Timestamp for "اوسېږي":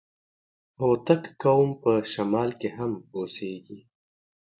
3.15-3.79